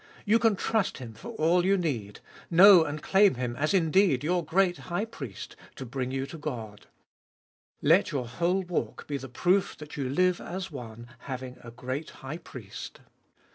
[0.25, 4.43] You can trust Him for all you need, know and claim Him as indeed your
[4.43, 6.87] great High Priest, to bring you to God.
[7.83, 12.09] Let your whole walk be the proof that you live as one, having a great
[12.25, 13.01] High Priest.